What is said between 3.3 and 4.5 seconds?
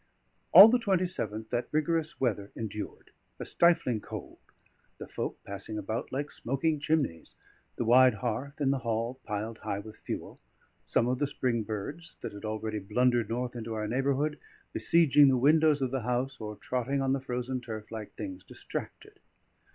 a stifling cold;